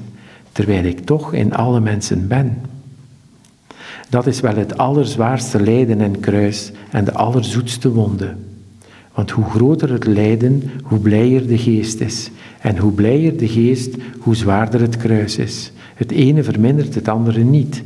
terwijl 0.53 0.85
ik 0.85 1.01
toch 1.01 1.35
in 1.35 1.55
alle 1.55 1.81
mensen 1.81 2.29
ben. 2.29 2.57
Dat 4.09 4.27
is 4.27 4.41
wel 4.41 4.57
het 4.57 4.79
allerzwaarste 4.79 5.61
lijden 5.61 6.01
en 6.01 6.21
kruis 6.21 6.73
en 6.91 7.05
de 7.05 7.13
allerzoetste 7.13 7.93
wonde. 7.93 8.35
Want 9.21 9.33
hoe 9.33 9.45
groter 9.45 9.93
het 9.93 10.07
lijden, 10.07 10.63
hoe 10.83 10.99
blijer 10.99 11.47
de 11.47 11.59
geest 11.59 12.01
is. 12.01 12.31
En 12.61 12.79
hoe 12.79 12.93
blijer 12.93 13.37
de 13.37 13.49
geest, 13.49 13.97
hoe 14.19 14.35
zwaarder 14.35 14.81
het 14.81 14.97
kruis 14.97 15.37
is. 15.39 15.73
Het 15.95 16.11
ene 16.11 16.43
vermindert 16.43 16.95
het 16.95 17.09
andere 17.09 17.43
niet. 17.43 17.83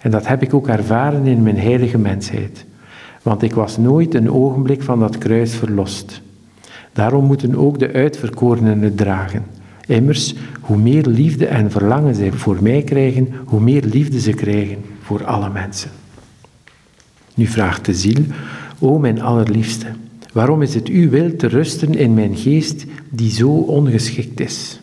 En 0.00 0.10
dat 0.10 0.26
heb 0.26 0.42
ik 0.42 0.54
ook 0.54 0.68
ervaren 0.68 1.26
in 1.26 1.42
mijn 1.42 1.58
heilige 1.58 1.98
mensheid. 1.98 2.64
Want 3.22 3.42
ik 3.42 3.54
was 3.54 3.76
nooit 3.76 4.14
een 4.14 4.30
ogenblik 4.30 4.82
van 4.82 4.98
dat 4.98 5.18
kruis 5.18 5.54
verlost. 5.54 6.20
Daarom 6.92 7.24
moeten 7.24 7.56
ook 7.56 7.78
de 7.78 7.92
uitverkorenen 7.92 8.80
het 8.80 8.96
dragen. 8.96 9.44
Immers, 9.86 10.34
hoe 10.60 10.78
meer 10.78 11.06
liefde 11.06 11.46
en 11.46 11.70
verlangen 11.70 12.14
zij 12.14 12.32
voor 12.32 12.58
mij 12.62 12.82
krijgen, 12.82 13.28
hoe 13.44 13.60
meer 13.60 13.82
liefde 13.84 14.20
ze 14.20 14.32
krijgen 14.32 14.78
voor 15.02 15.24
alle 15.24 15.50
mensen. 15.50 15.90
Nu 17.34 17.46
vraagt 17.46 17.84
de 17.84 17.94
ziel, 17.94 18.22
o 18.78 18.98
mijn 18.98 19.22
allerliefste, 19.22 19.86
waarom 20.34 20.62
is 20.62 20.74
het 20.74 20.88
uw 20.88 21.10
wil 21.10 21.36
te 21.36 21.46
rusten 21.46 21.94
in 21.94 22.14
mijn 22.14 22.36
geest 22.36 22.84
die 23.10 23.30
zo 23.30 23.48
ongeschikt 23.50 24.40
is? 24.40 24.80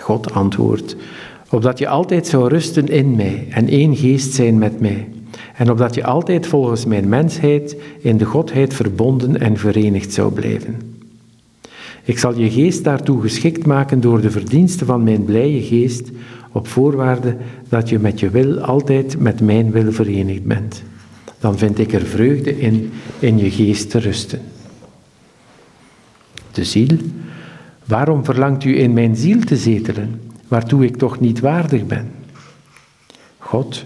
God 0.00 0.32
antwoordt, 0.32 0.96
opdat 1.50 1.78
je 1.78 1.88
altijd 1.88 2.26
zou 2.26 2.48
rusten 2.48 2.88
in 2.88 3.14
mij 3.14 3.46
en 3.50 3.68
één 3.68 3.96
geest 3.96 4.32
zijn 4.32 4.58
met 4.58 4.80
mij, 4.80 5.08
en 5.54 5.70
opdat 5.70 5.94
je 5.94 6.04
altijd 6.04 6.46
volgens 6.46 6.84
mijn 6.84 7.08
mensheid 7.08 7.76
in 8.00 8.16
de 8.16 8.24
Godheid 8.24 8.74
verbonden 8.74 9.40
en 9.40 9.56
verenigd 9.56 10.12
zou 10.12 10.32
blijven. 10.32 10.76
Ik 12.04 12.18
zal 12.18 12.38
je 12.38 12.50
geest 12.50 12.84
daartoe 12.84 13.20
geschikt 13.20 13.66
maken 13.66 14.00
door 14.00 14.20
de 14.20 14.30
verdiensten 14.30 14.86
van 14.86 15.02
mijn 15.02 15.24
blije 15.24 15.62
geest, 15.62 16.10
op 16.52 16.68
voorwaarde 16.68 17.36
dat 17.68 17.88
je 17.88 17.98
met 17.98 18.20
je 18.20 18.30
wil 18.30 18.58
altijd 18.58 19.18
met 19.18 19.40
mijn 19.40 19.70
wil 19.70 19.92
verenigd 19.92 20.44
bent. 20.44 20.82
Dan 21.40 21.58
vind 21.58 21.78
ik 21.78 21.92
er 21.92 22.06
vreugde 22.06 22.58
in 22.58 22.90
in 23.18 23.38
je 23.38 23.50
geest 23.50 23.90
te 23.90 23.98
rusten. 23.98 24.40
De 26.52 26.64
ziel, 26.64 26.96
waarom 27.84 28.24
verlangt 28.24 28.64
u 28.64 28.78
in 28.78 28.92
mijn 28.92 29.16
ziel 29.16 29.40
te 29.40 29.56
zetelen? 29.56 30.20
waartoe 30.52 30.84
ik 30.84 30.96
toch 30.96 31.20
niet 31.20 31.40
waardig 31.40 31.86
ben. 31.86 32.10
God, 33.38 33.84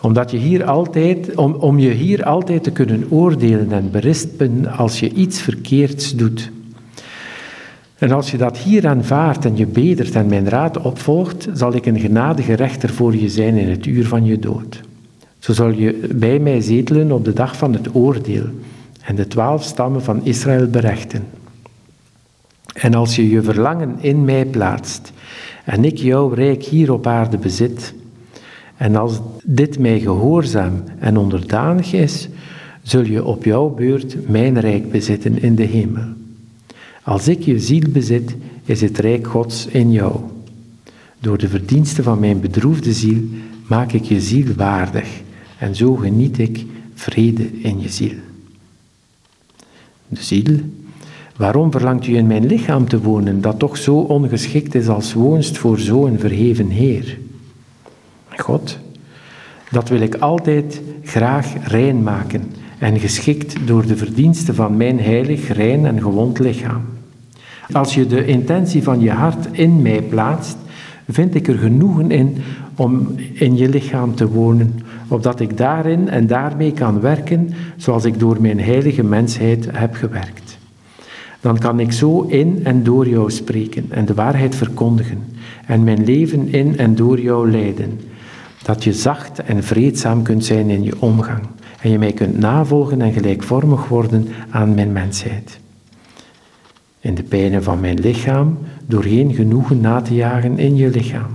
omdat 0.00 0.30
je 0.30 0.36
hier 0.36 0.64
altijd, 0.64 1.34
om, 1.34 1.54
om 1.54 1.78
je 1.78 1.90
hier 1.90 2.24
altijd 2.24 2.62
te 2.62 2.70
kunnen 2.70 3.06
oordelen 3.10 3.72
en 3.72 3.90
berispen 3.90 4.66
als 4.76 5.00
je 5.00 5.12
iets 5.12 5.40
verkeerds 5.40 6.16
doet. 6.16 6.50
En 7.98 8.12
als 8.12 8.30
je 8.30 8.36
dat 8.36 8.58
hier 8.58 8.88
aanvaardt 8.88 9.44
en 9.44 9.56
je 9.56 9.66
bedert 9.66 10.14
en 10.14 10.26
mijn 10.26 10.48
raad 10.48 10.80
opvolgt, 10.80 11.48
zal 11.52 11.74
ik 11.74 11.86
een 11.86 12.00
genadige 12.00 12.54
rechter 12.54 12.88
voor 12.88 13.16
je 13.16 13.28
zijn 13.28 13.56
in 13.56 13.68
het 13.68 13.86
uur 13.86 14.06
van 14.06 14.24
je 14.24 14.38
dood. 14.38 14.80
Zo 15.38 15.52
zal 15.52 15.70
je 15.70 16.08
bij 16.14 16.38
mij 16.38 16.60
zetelen 16.60 17.12
op 17.12 17.24
de 17.24 17.32
dag 17.32 17.56
van 17.56 17.72
het 17.72 17.94
oordeel 17.94 18.44
en 19.02 19.14
de 19.14 19.26
twaalf 19.26 19.62
stammen 19.62 20.02
van 20.02 20.24
Israël 20.24 20.66
berechten. 20.66 21.24
En 22.74 22.94
als 22.94 23.16
je 23.16 23.28
je 23.28 23.42
verlangen 23.42 23.96
in 24.00 24.24
mij 24.24 24.44
plaatst 24.44 25.12
en 25.64 25.84
ik 25.84 25.98
jouw 25.98 26.28
rijk 26.28 26.62
hier 26.62 26.92
op 26.92 27.06
aarde 27.06 27.38
bezit, 27.38 27.94
en 28.76 28.96
als 28.96 29.20
dit 29.44 29.78
mij 29.78 30.00
gehoorzaam 30.00 30.82
en 30.98 31.16
onderdanig 31.16 31.92
is, 31.92 32.28
zul 32.82 33.04
je 33.04 33.24
op 33.24 33.44
jouw 33.44 33.68
beurt 33.68 34.28
mijn 34.28 34.60
rijk 34.60 34.90
bezitten 34.90 35.42
in 35.42 35.54
de 35.54 35.62
hemel. 35.62 36.04
Als 37.02 37.28
ik 37.28 37.42
je 37.42 37.58
ziel 37.58 37.84
bezit, 37.88 38.36
is 38.64 38.80
het 38.80 38.98
rijk 38.98 39.26
Gods 39.26 39.66
in 39.66 39.92
jou. 39.92 40.16
Door 41.18 41.38
de 41.38 41.48
verdiensten 41.48 42.04
van 42.04 42.18
mijn 42.18 42.40
bedroefde 42.40 42.92
ziel 42.92 43.22
maak 43.66 43.92
ik 43.92 44.04
je 44.04 44.20
ziel 44.20 44.54
waardig 44.56 45.08
en 45.58 45.74
zo 45.74 45.94
geniet 45.94 46.38
ik 46.38 46.64
vrede 46.94 47.60
in 47.60 47.80
je 47.80 47.88
ziel. 47.88 48.14
De 50.08 50.22
ziel 50.22 50.60
Waarom 51.40 51.70
verlangt 51.70 52.06
u 52.06 52.16
in 52.16 52.26
mijn 52.26 52.46
lichaam 52.46 52.88
te 52.88 53.00
wonen, 53.00 53.40
dat 53.40 53.58
toch 53.58 53.76
zo 53.76 53.96
ongeschikt 53.96 54.74
is 54.74 54.88
als 54.88 55.12
woonst 55.12 55.58
voor 55.58 55.78
zo'n 55.78 56.18
verheven 56.18 56.68
Heer? 56.68 57.18
God, 58.36 58.78
dat 59.70 59.88
wil 59.88 60.00
ik 60.00 60.14
altijd 60.14 60.80
graag 61.04 61.68
rein 61.68 62.02
maken 62.02 62.42
en 62.78 62.98
geschikt 62.98 63.66
door 63.66 63.86
de 63.86 63.96
verdiensten 63.96 64.54
van 64.54 64.76
mijn 64.76 65.00
heilig, 65.00 65.52
rein 65.52 65.86
en 65.86 66.02
gewond 66.02 66.38
lichaam. 66.38 66.82
Als 67.72 67.94
je 67.94 68.06
de 68.06 68.26
intentie 68.26 68.82
van 68.82 69.00
je 69.00 69.10
hart 69.10 69.46
in 69.50 69.82
mij 69.82 70.02
plaatst, 70.02 70.56
vind 71.08 71.34
ik 71.34 71.48
er 71.48 71.58
genoegen 71.58 72.10
in 72.10 72.36
om 72.76 73.14
in 73.32 73.56
je 73.56 73.68
lichaam 73.68 74.14
te 74.14 74.28
wonen, 74.28 74.80
opdat 75.08 75.40
ik 75.40 75.56
daarin 75.56 76.08
en 76.08 76.26
daarmee 76.26 76.72
kan 76.72 77.00
werken 77.00 77.50
zoals 77.76 78.04
ik 78.04 78.18
door 78.18 78.40
mijn 78.40 78.60
heilige 78.60 79.02
mensheid 79.02 79.68
heb 79.72 79.94
gewerkt. 79.94 80.49
Dan 81.40 81.58
kan 81.58 81.80
ik 81.80 81.92
zo 81.92 82.22
in 82.22 82.60
en 82.64 82.82
door 82.82 83.08
jou 83.08 83.30
spreken 83.30 83.86
en 83.88 84.04
de 84.04 84.14
waarheid 84.14 84.54
verkondigen 84.54 85.22
en 85.66 85.84
mijn 85.84 86.04
leven 86.04 86.52
in 86.52 86.78
en 86.78 86.94
door 86.94 87.20
jou 87.20 87.50
leiden, 87.50 88.00
dat 88.62 88.84
je 88.84 88.92
zacht 88.92 89.38
en 89.38 89.62
vreedzaam 89.62 90.22
kunt 90.22 90.44
zijn 90.44 90.70
in 90.70 90.82
je 90.82 91.00
omgang 91.00 91.42
en 91.80 91.90
je 91.90 91.98
mij 91.98 92.12
kunt 92.12 92.38
navolgen 92.38 93.00
en 93.00 93.12
gelijkvormig 93.12 93.88
worden 93.88 94.28
aan 94.50 94.74
mijn 94.74 94.92
mensheid. 94.92 95.60
In 97.00 97.14
de 97.14 97.22
pijnen 97.22 97.62
van 97.62 97.80
mijn 97.80 98.00
lichaam 98.00 98.58
door 98.86 99.02
geen 99.02 99.34
genoegen 99.34 99.80
na 99.80 100.00
te 100.00 100.14
jagen 100.14 100.58
in 100.58 100.76
je 100.76 100.90
lichaam, 100.90 101.30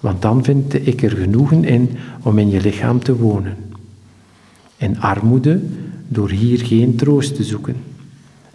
want 0.00 0.22
dan 0.22 0.44
vind 0.44 0.86
ik 0.86 1.02
er 1.02 1.10
genoegen 1.10 1.64
in 1.64 1.90
om 2.22 2.38
in 2.38 2.50
je 2.50 2.60
lichaam 2.60 2.98
te 3.02 3.16
wonen. 3.16 3.56
In 4.76 5.00
armoede 5.00 5.60
door 6.08 6.30
hier 6.30 6.58
geen 6.58 6.96
troost 6.96 7.34
te 7.36 7.44
zoeken. 7.44 7.76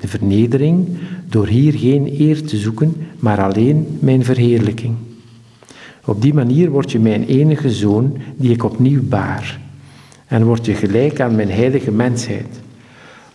De 0.05 0.11
vernedering 0.11 0.87
door 1.29 1.47
hier 1.47 1.73
geen 1.73 2.21
eer 2.21 2.43
te 2.43 2.57
zoeken, 2.57 2.95
maar 3.19 3.41
alleen 3.41 3.97
mijn 3.99 4.23
verheerlijking. 4.23 4.95
Op 6.05 6.21
die 6.21 6.33
manier 6.33 6.69
word 6.69 6.91
je 6.91 6.99
mijn 6.99 7.25
enige 7.25 7.71
zoon 7.71 8.17
die 8.35 8.51
ik 8.51 8.63
opnieuw 8.63 9.01
baar. 9.03 9.59
En 10.25 10.43
word 10.43 10.65
je 10.65 10.73
gelijk 10.73 11.19
aan 11.19 11.35
mijn 11.35 11.49
heilige 11.49 11.91
mensheid. 11.91 12.59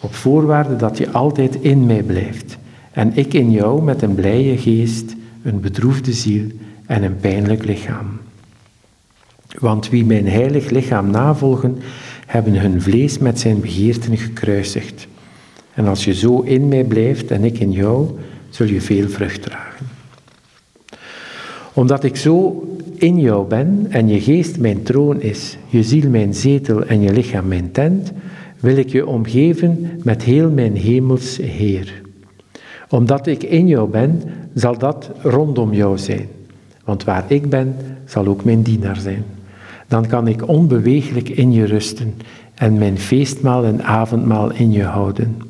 Op 0.00 0.14
voorwaarde 0.14 0.76
dat 0.76 0.98
je 0.98 1.10
altijd 1.10 1.56
in 1.60 1.86
mij 1.86 2.02
blijft. 2.02 2.58
En 2.92 3.16
ik 3.16 3.34
in 3.34 3.50
jou 3.50 3.82
met 3.82 4.02
een 4.02 4.14
blije 4.14 4.56
geest, 4.56 5.16
een 5.42 5.60
bedroefde 5.60 6.12
ziel 6.12 6.44
en 6.86 7.02
een 7.02 7.16
pijnlijk 7.16 7.64
lichaam. 7.64 8.06
Want 9.58 9.88
wie 9.88 10.04
mijn 10.04 10.28
heilig 10.28 10.70
lichaam 10.70 11.10
navolgen, 11.10 11.78
hebben 12.26 12.60
hun 12.60 12.82
vlees 12.82 13.18
met 13.18 13.40
zijn 13.40 13.60
begeerten 13.60 14.16
gekruisigd. 14.16 15.08
En 15.74 15.86
als 15.86 16.04
je 16.04 16.14
zo 16.14 16.40
in 16.40 16.68
mij 16.68 16.84
blijft 16.84 17.30
en 17.30 17.44
ik 17.44 17.58
in 17.58 17.72
jou, 17.72 18.08
zul 18.50 18.66
je 18.66 18.80
veel 18.80 19.08
vrucht 19.08 19.42
dragen. 19.42 19.86
Omdat 21.72 22.04
ik 22.04 22.16
zo 22.16 22.64
in 22.96 23.20
jou 23.20 23.48
ben 23.48 23.86
en 23.88 24.08
je 24.08 24.20
geest 24.20 24.58
mijn 24.58 24.82
troon 24.82 25.20
is, 25.20 25.56
je 25.68 25.82
ziel 25.82 26.10
mijn 26.10 26.34
zetel 26.34 26.84
en 26.84 27.00
je 27.00 27.12
lichaam 27.12 27.48
mijn 27.48 27.70
tent, 27.72 28.12
wil 28.60 28.76
ik 28.76 28.88
je 28.88 29.06
omgeven 29.06 30.00
met 30.02 30.22
heel 30.22 30.50
mijn 30.50 30.76
hemels 30.76 31.36
Heer. 31.36 32.02
Omdat 32.88 33.26
ik 33.26 33.42
in 33.42 33.66
jou 33.66 33.90
ben, 33.90 34.22
zal 34.54 34.78
dat 34.78 35.10
rondom 35.22 35.74
jou 35.74 35.98
zijn. 35.98 36.28
Want 36.84 37.04
waar 37.04 37.24
ik 37.28 37.48
ben, 37.48 37.74
zal 38.04 38.26
ook 38.26 38.44
mijn 38.44 38.62
dienaar 38.62 38.96
zijn. 38.96 39.24
Dan 39.88 40.06
kan 40.06 40.28
ik 40.28 40.48
onbeweeglijk 40.48 41.28
in 41.28 41.52
je 41.52 41.64
rusten 41.64 42.14
en 42.54 42.78
mijn 42.78 42.98
feestmaal 42.98 43.64
en 43.64 43.82
avondmaal 43.82 44.52
in 44.52 44.72
je 44.72 44.82
houden. 44.82 45.49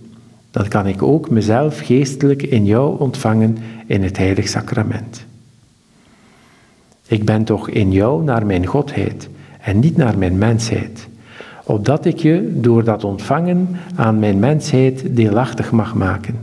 Dan 0.50 0.68
kan 0.68 0.86
ik 0.86 1.02
ook 1.02 1.30
mezelf 1.30 1.78
geestelijk 1.78 2.42
in 2.42 2.64
jou 2.64 3.00
ontvangen 3.00 3.56
in 3.86 4.02
het 4.02 4.16
heilig 4.16 4.48
sacrament. 4.48 5.26
Ik 7.06 7.24
ben 7.24 7.44
toch 7.44 7.68
in 7.68 7.92
jou 7.92 8.24
naar 8.24 8.46
mijn 8.46 8.66
Godheid 8.66 9.28
en 9.60 9.78
niet 9.78 9.96
naar 9.96 10.18
mijn 10.18 10.38
mensheid, 10.38 11.08
opdat 11.64 12.04
ik 12.04 12.18
je 12.18 12.52
door 12.54 12.84
dat 12.84 13.04
ontvangen 13.04 13.68
aan 13.94 14.18
mijn 14.18 14.38
mensheid 14.38 15.16
deelachtig 15.16 15.70
mag 15.70 15.94
maken 15.94 16.34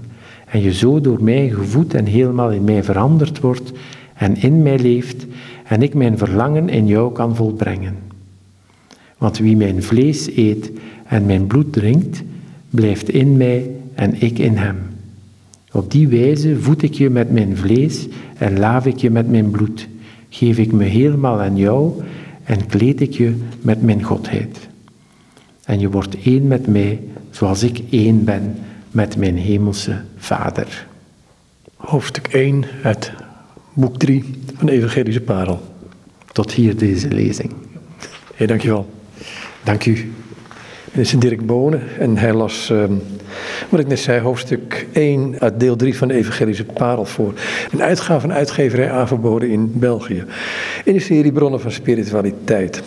en 0.51 0.61
je 0.61 0.73
zo 0.73 1.01
door 1.01 1.23
mij 1.23 1.49
gevoed 1.49 1.93
en 1.93 2.05
helemaal 2.05 2.51
in 2.51 2.63
mij 2.63 2.83
veranderd 2.83 3.39
wordt 3.39 3.71
en 4.13 4.41
in 4.41 4.61
mij 4.61 4.79
leeft 4.79 5.25
en 5.63 5.81
ik 5.81 5.93
mijn 5.93 6.17
verlangen 6.17 6.69
in 6.69 6.87
jou 6.87 7.11
kan 7.11 7.35
volbrengen. 7.35 7.95
Want 9.17 9.37
wie 9.37 9.57
mijn 9.57 9.83
vlees 9.83 10.35
eet 10.35 10.71
en 11.07 11.25
mijn 11.25 11.47
bloed 11.47 11.73
drinkt, 11.73 12.23
blijft 12.69 13.09
in 13.09 13.37
mij 13.37 13.69
en 13.97 14.21
ik 14.21 14.39
in 14.39 14.57
hem. 14.57 14.77
Op 15.71 15.91
die 15.91 16.07
wijze 16.07 16.59
voed 16.59 16.81
ik 16.81 16.93
je 16.93 17.09
met 17.09 17.31
mijn 17.31 17.57
vlees 17.57 18.07
en 18.37 18.59
laaf 18.59 18.85
ik 18.85 18.97
je 18.97 19.09
met 19.09 19.29
mijn 19.29 19.51
bloed, 19.51 19.87
geef 20.29 20.57
ik 20.57 20.71
me 20.71 20.83
helemaal 20.83 21.41
aan 21.41 21.57
jou 21.57 22.03
en 22.43 22.65
kleed 22.65 23.01
ik 23.01 23.13
je 23.13 23.35
met 23.61 23.81
mijn 23.81 24.03
Godheid. 24.03 24.67
En 25.63 25.79
je 25.79 25.89
wordt 25.89 26.21
één 26.21 26.47
met 26.47 26.67
mij, 26.67 26.99
zoals 27.29 27.63
ik 27.63 27.81
één 27.89 28.23
ben 28.23 28.55
met 28.91 29.17
mijn 29.17 29.37
hemelse 29.37 30.01
Vader. 30.17 30.87
Hoofdstuk 31.75 32.27
1 32.27 32.63
uit 32.83 33.11
boek 33.73 33.97
3 33.97 34.23
van 34.55 34.65
de 34.65 34.71
Evangelische 34.71 35.21
Parel. 35.21 35.61
Tot 36.31 36.51
hier 36.51 36.77
deze 36.77 37.07
lezing. 37.07 37.53
Heer, 38.35 38.47
dankjewel. 38.47 38.89
Dank 39.63 39.85
u. 39.85 40.11
Dit 40.93 41.05
is 41.05 41.11
Dirk 41.11 41.45
Bonen 41.45 41.81
en 41.99 42.17
hij 42.17 42.33
las, 42.33 42.69
uh, 42.69 42.83
wat 43.69 43.79
ik 43.79 43.87
net 43.87 43.99
zei, 43.99 44.21
hoofdstuk 44.21 44.87
1 44.93 45.39
uit 45.39 45.59
deel 45.59 45.75
3 45.75 45.97
van 45.97 46.07
de 46.07 46.13
Evangelische 46.13 46.65
Parel 46.65 47.05
voor. 47.05 47.33
Een 47.71 47.83
uitgave 47.83 48.19
van 48.19 48.33
uitgeverij 48.33 48.91
aanverboden 48.91 49.49
in 49.49 49.71
België. 49.75 50.23
In 50.83 50.93
de 50.93 50.99
serie 50.99 51.31
Bronnen 51.31 51.61
van 51.61 51.71
Spiritualiteit. 51.71 52.83